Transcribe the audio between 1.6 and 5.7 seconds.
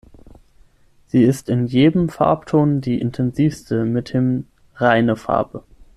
jedem Farbton die intensivste, mithin "reine Farbe".